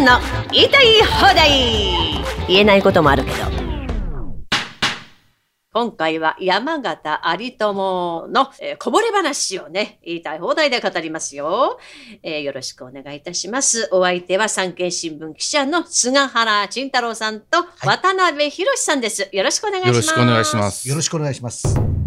[0.00, 0.18] んの
[0.50, 3.36] 言いたい放題言えないこともあるけど
[5.72, 11.78] 今回は山形有友の、えーこぼれ話をね、言いたい放題で語りますよ、
[12.24, 13.88] えーよろしくお願いいたします。
[13.92, 19.28] お相手は産経新聞記者の菅原慎太郎さんと渡辺博さんです。
[19.30, 19.96] よろしくお願いします。
[19.96, 20.88] よろしくお願いします。
[20.88, 21.99] よろしくお願いします。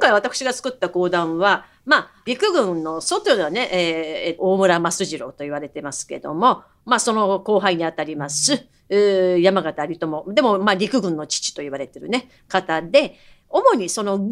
[0.00, 10.32] 今回私が作った講談は、まあ、陸軍の外ではね、えー大村益次郎と言われてますけども、まあ、その後輩にあたります、えー山形有朋。
[10.32, 13.18] でも、まあ、陸軍の父と言われてるね、方で、
[13.50, 14.30] 主にその軍、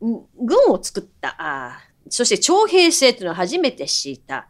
[0.00, 4.46] 軍を作った、あそして徴兵制というのを初めて敷いた、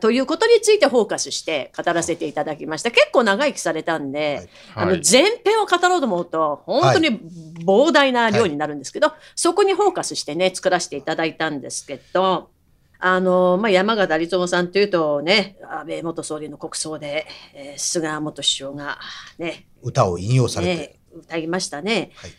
[0.00, 2.90] ということについてフォーカスして語らせていただきました。
[2.90, 7.20] 結構長生きされたんで、あのはい前編を語ろうと思うと、本当に
[7.66, 12.50] 膨大な量になるんですけど、そこにフォーカスしてね、作らせていただいたんですけど、
[12.98, 18.98] あの、まあ、山形有朋さんというとね、安倍元総理の国葬で、えー菅元首相が
[19.38, 20.76] ね、歌を引用されて。
[20.76, 22.10] ね歌いましたね。
[22.14, 22.30] はい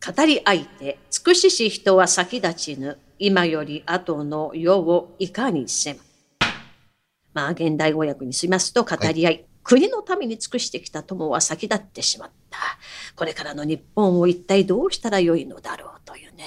[0.00, 6.00] 語り相手、尽くしし人は先立ちぬ、今より後の世をいかにせむ。
[7.34, 12.58] まあ、現代語訳にしますと、語り合い、国のために尽くしてきた友は先立ってしまった。
[13.16, 16.44] これからの日本を一体どうしたらよいのだろうというね。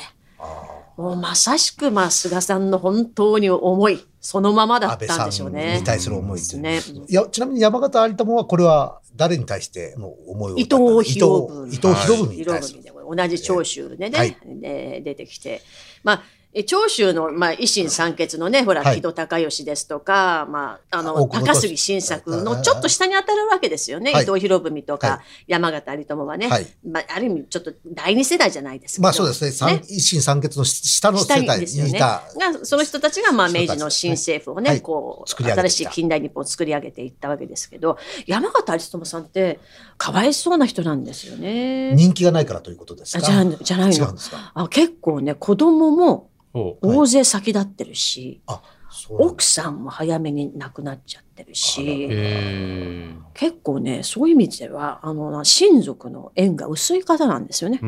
[0.97, 5.83] もうまさしく、まあ、菅さんの本当に思い、そのままだったんでしょうんねに。
[5.83, 6.79] 対する思いですね。
[7.07, 11.67] いや、ちなみに山形有朋はこれは誰に対しての思いを伊藤博文。
[11.67, 12.83] 伊藤博文に対する。
[12.83, 15.61] 同じ長州でね、はいで出てきて。
[16.03, 24.11] まあ、え長州の、まあ、維新三傑のね、ほら、はい木戸孝允ですとか、まあ、あの、高杉晋作のちょっと下に当たるわけですよね。
[24.11, 26.47] はい伊藤博文とはか、山形有朋はね。
[26.47, 29.03] はいまあ、ある意味、ちょっと第二世代じゃないですけど。
[29.03, 29.51] まあそうですね。
[29.51, 31.61] 三維新三傑の下の世代。
[31.61, 32.23] にいた。
[32.35, 39.59] が、その人たちが、まあ、明治の新政府をね、はいこう、新しい近代日本を作り上げていったわけですけど、山形有朋さんって、
[39.97, 41.93] かわいそうな人なんですよね。
[41.95, 43.19] 人気がないからということですか？
[43.19, 44.05] あじゃあじゃないの？
[44.05, 44.51] 違うんですか？
[44.53, 49.33] あ結構ね、子供も大勢先立ってるし、あ、そうなんだ。
[49.33, 57.79] 奥さんも早めに亡くなっちゃってるし、へ結構ね、そういう意味では、あの、親族の縁が薄い方なんですよね。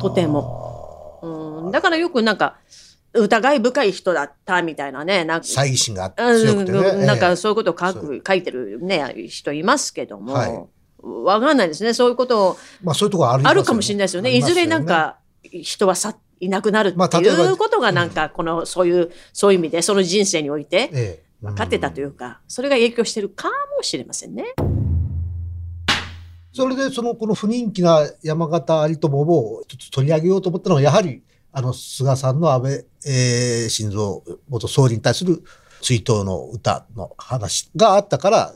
[0.00, 1.20] とても。
[1.22, 2.58] うん、だからよくなんか、
[3.14, 7.06] 疑い深い人だったみたいなね、なんか、猜疑心がてね。
[7.06, 10.78] なんかえそういうことを書そく、書いてるね、人いますけども、はい。
[11.02, 11.94] わかんないですね。
[11.94, 14.36] そういうことまあそういうところあるあるかもしれないですよね。
[14.36, 24.44] いずれなんあか人はさいなくなるっていうことがなんかこのそういうそういう意味でその人生において分かってたというか、それが影響してるかもしれませんね。
[26.52, 31.22] それでそのこの不人気な山形有朋をちょっと取り上げようと思ったのはやはり
[31.52, 32.72] あの菅さんの安倍、
[33.06, 35.42] えー、晋三元総理に対する
[35.82, 38.52] 追悼の歌の話があったから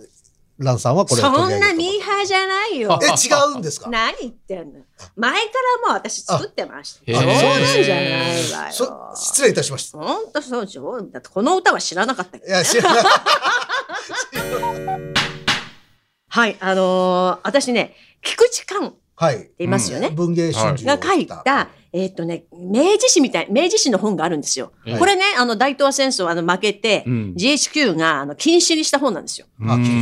[0.59, 2.99] 蘭さんはこれをそん取り上げようとなミじゃないよ。
[3.03, 3.89] え違うんですか？
[3.91, 4.81] 何言ってんの？
[5.17, 5.39] 前か
[5.85, 7.19] らもう私作ってました。
[7.19, 8.73] あそうへーなんじゃないわよ。
[8.73, 9.99] そ失礼いたしました。
[9.99, 12.51] 本当そうでしょだってこの歌は知らなかったけど、ね。
[12.51, 13.05] いや知らない
[16.29, 19.51] はい、あのー私ね、菊池寛はい。
[19.59, 20.09] いますよね。
[20.11, 24.73] 文芸春秋をが書いた、えっ、とね、明治史みたい、明治史の本があるんですよ。
[24.85, 24.99] はい。
[24.99, 27.35] これね、あの、大東亜戦争、あの、負けて、うん。
[27.37, 29.47] GHQ が、あの、禁止にした本なんですよ。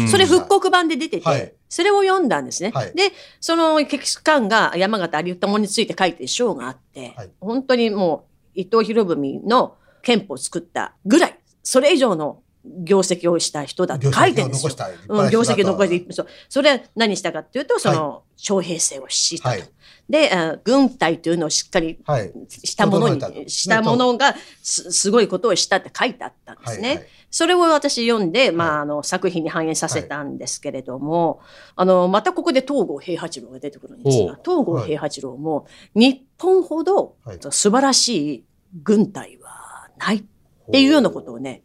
[0.09, 1.53] それ復刻版で出てて、はい。
[1.69, 2.71] それを読んだんですね。
[2.73, 2.95] はい。
[2.95, 7.31] で、その、菊池寛が山形有朋について書いてる章があって、はい。
[7.41, 14.73] 本当にもう、伊藤博文の憲法を作ったぐらい、それ以上の業績をした人だって書いてるんですよ。
[15.09, 16.27] うん、業績を残して、そう。
[16.49, 19.49] それは何したかっていうと、その、徴兵制を敷いたと。
[19.51, 19.71] はい
[20.09, 22.33] であ、軍隊というのをしっかりはい。
[22.49, 26.89] したものに整えた、したものがすすごいことをしたって書いてあったんですね。
[26.89, 31.41] はいはいそれを私読んで、まあ、はいあの、作品に反映させたんですけれども、
[31.77, 38.45] あの、またここで東郷平八郎が出てくるんですが、東郷平八郎も、日本ほどはい素晴らしい
[38.83, 40.25] 軍隊はないっ
[40.73, 41.63] ていうようなことをね、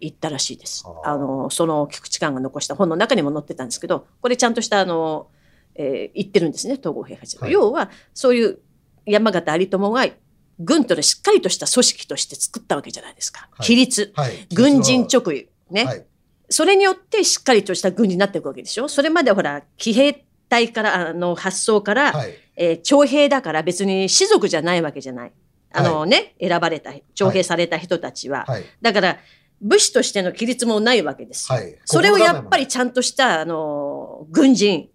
[0.00, 0.84] 言ったらしいです。
[1.04, 5.28] あの、その菊池寛が残した本の中にも載ってたんですけど、これちゃんとしたあの、
[5.74, 7.42] えー言ってるんですね、東郷平八郎。
[7.42, 8.58] はい要は、そういう
[9.06, 10.06] 山形有朋が
[10.58, 13.48] 軍とのしっかりとした組織として作ったわけじゃないですか。
[13.52, 14.46] はい規律、はい。
[14.54, 15.48] 軍人直輸。
[15.70, 16.04] ね、はい。
[16.48, 18.88] それによってしっかりとした軍になっていくわけでしょ。
[18.88, 22.34] それまでほら、騎兵隊から、あの、発想から、はい。
[22.56, 25.32] えー徴兵だから別に士族じゃないわけじゃない。
[25.72, 28.44] あのね、選ばれた、徴兵された人たちは。
[28.46, 28.64] はい。
[28.80, 29.18] だから、
[29.60, 31.58] 武士としての規律もないわけですよ。
[31.58, 31.78] はい。
[31.84, 34.88] それをやっぱりちゃんとした、あの、軍人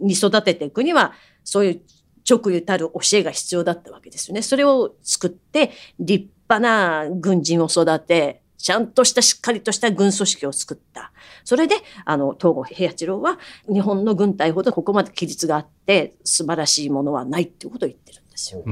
[0.00, 1.12] に育てていくには、
[1.44, 1.80] そういう
[2.28, 4.42] 直輸たる教えが必要だったわけですよね。
[4.42, 11.12] それを作って、立派な軍人を育て、ちゃんとしたしっかりとした軍組織を作った。
[11.44, 13.38] それで、あの、東郷平八郎は、
[13.72, 18.62] 日本の軍隊ほどここまで規律があって、素晴らしいものはないっていうことを言ってるんですよ。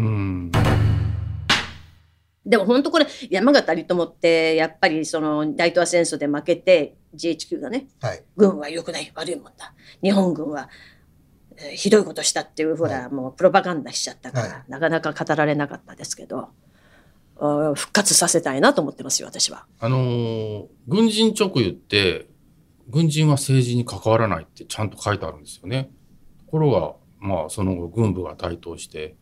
[2.46, 2.50] うん。
[2.50, 8.25] でも本当これ、山形有朋って、やっぱりその大東亜戦争で負けて、GHQ がね、はい。
[8.37, 9.75] 軍は良くない、悪いもんだ。
[10.02, 10.69] 日本軍は、
[11.56, 16.50] えーひどいことしたっていう、ほら、はもうプロパガンダしちゃったから、はなかなか語られなかったですけど、
[17.75, 19.66] 復活させたいなと思ってますよ、私は。
[19.78, 22.28] あのー軍人直輸って、
[22.88, 25.90] 軍人は政治に関わらないってちゃんと書いてあるんですよね。
[26.44, 26.94] ところが、
[27.26, 29.16] まあ、その後、軍部が台頭して、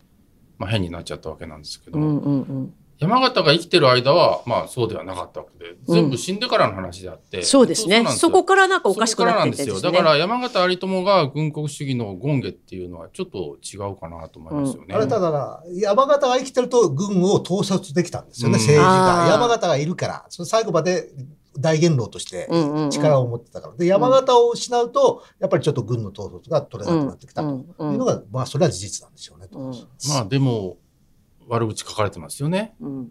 [0.58, 2.74] まあ、変になっちゃったわけなんですけど、うんうんうん。
[3.04, 8.04] 山形が生きてる間は、まあ、そうではなかったわけで、全部死んでからの話であって、そうですね。
[8.06, 9.80] そこからなんかおかしくなってんですよ。
[9.80, 14.94] だから山形有朋が軍国主義の権下っていうのはちょっと違うかなと思いますよね。
[14.94, 18.60] あれただな、山形が生きてると軍を統率できたんですよね、うん。
[18.60, 19.26] 政治が。
[19.28, 21.10] 山形がいるから、その最後まで
[21.58, 22.90] 大元老としてうんうんうん。
[22.90, 23.74] 力を持ってたから。
[23.76, 27.74] で、山形を失うと、やっぱりちょっと軍の統率が取れなくなってきたとうん。
[27.78, 27.92] うん。
[27.92, 29.48] いうのが、まあ、それは事実なんでしょうね。
[29.52, 29.72] うん。
[30.08, 30.76] まあでも、
[31.48, 32.74] 悪口書かれてますよね。
[32.80, 33.08] うん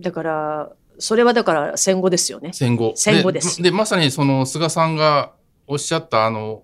[0.00, 2.50] だから、それはだから戦後ですよね。
[2.52, 2.92] 戦後。
[2.96, 5.32] 戦後ですで、まさにその菅さんが
[5.66, 6.62] おっしゃったあの、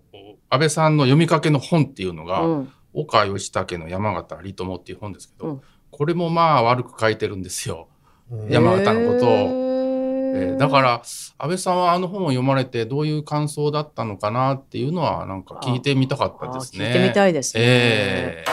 [0.48, 5.60] 安倍さんの読みかけの本っていうのが、うん岡義武の山形有朋っていう本ですけど、うん
[5.90, 7.88] これもまあ悪く書いてるんですよ。
[8.30, 16.86] うん山形のことをへえーーだから、安倍さんはあの本を読まれてどういう感想だったのかなっていうのはなんか聞いてみたかったですね。
[16.86, 17.62] あ聞いてみたいですね。
[17.64, 18.44] え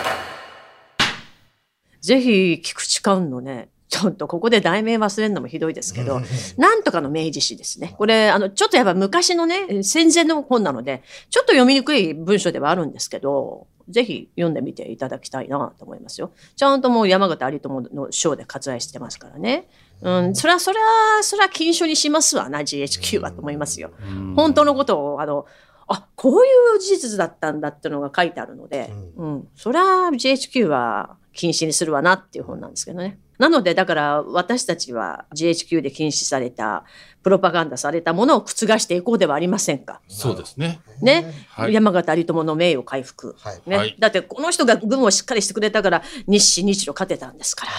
[2.05, 6.23] ぜひ、菊池寛のね、ちょっとここで題名忘れるのもひどいですけど、うん
[6.57, 7.95] なんとかの明治史ですね。
[7.97, 16.31] これ、あの、ちょっとやっぱ昔のね、戦前の本なので、ちょっと読みにくい文章ではあるんですけど、ぜひ読んでみていただきたいなと思いますよ。
[16.55, 19.67] ちゃんともう山形有朋の章で割愛してますからね。
[20.01, 23.91] うん、それは、それは、それは禁書にしますわな、GHQ はと思いますよ。
[24.01, 25.45] ー本当のことを、あの、
[25.87, 33.19] あ、こういう事実だったんだっていうのが書いてあるので、ううん、それは GHQ は禁止にするわなっていう本なんですけどね。
[33.37, 36.85] なので、だから私たちは GHQ で禁止された、
[37.21, 40.01] プロパガンダされたものを覆していこうではありませんか。
[40.07, 40.79] そうですね。
[41.01, 41.33] ね。
[41.49, 41.73] はい。
[41.73, 43.35] 山形有朋の名誉回復。
[43.39, 43.61] はい。
[43.65, 47.71] ね、はいだってこの人が軍をしっかりしてくれたから日清日露勝てたんですから。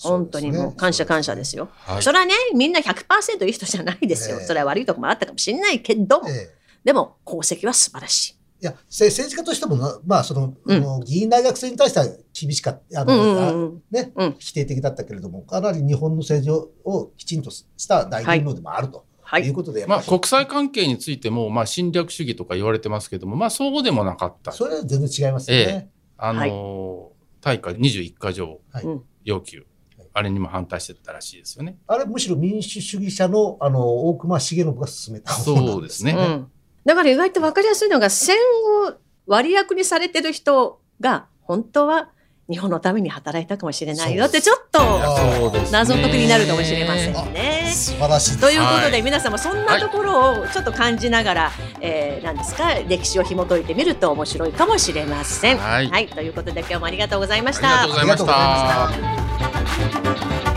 [0.00, 1.68] 本当にもう感謝感謝ですよ。
[1.72, 4.38] はいそれはね、みんな100%いい人じゃないですよ。
[4.38, 8.36] ええそれは悪いとこもあったかもしれないけど、ええでも功績は素晴らしい。
[8.62, 19.04] いや、せ政治家としてもな、まあ、その、うん議員大学生に対しては厳しかった、あの、うんうんね、うん否定的だったけれども、かなり日本の政治ををきちんとした大元老でもあると。
[19.26, 24.52] はいいうことで、まあ、国際関係についても、まあ、侵略主義とか言われてますけども、まあ、そうでもなかった。
[24.52, 25.90] それは全然違いますよね。
[26.18, 27.14] あのー
[27.44, 28.62] 大会21か条
[29.22, 29.66] 要求、
[30.14, 31.76] あれにも反対してたらしいですよね。
[31.86, 36.12] あれむしろ民主主義者のあの大隈重信が進めたそうですね。
[36.12, 36.50] うん、
[36.84, 38.36] だから意外と分かりやすいのが戦
[38.86, 38.94] 後
[39.26, 42.10] 割役にされてる人が本当は
[42.50, 44.78] 日本のために働いたかもしれないよってちょっと
[45.72, 47.72] 謎解きになるかもしれませんね。
[47.74, 51.50] 素晴らしいということで、はい皆さんもそんなところをちょっと感じながら、
[51.80, 52.74] えー、なんですか？
[52.86, 55.56] 歴史を紐解いてみると面白いかもしれません。
[55.56, 56.08] はい。
[56.08, 60.53] ということで今日もありがとうございましありがたとうございましありがとうございまた。